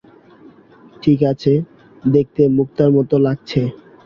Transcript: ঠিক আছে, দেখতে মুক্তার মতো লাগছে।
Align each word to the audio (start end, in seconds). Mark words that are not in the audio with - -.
ঠিক 1.03 1.19
আছে, 1.31 1.53
দেখতে 2.03 2.41
মুক্তার 2.57 2.89
মতো 2.97 3.15
লাগছে। 3.25 3.61